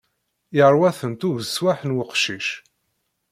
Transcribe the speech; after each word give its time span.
Yerwa-tent 0.57 1.25
ugeswaḥ 1.27 1.79
n 1.83 1.95
weqcic! 1.95 2.47